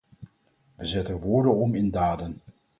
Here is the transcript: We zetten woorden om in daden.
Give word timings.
We 0.75 0.85
zetten 0.85 1.17
woorden 1.19 1.55
om 1.55 1.75
in 1.75 1.89
daden. 1.91 2.39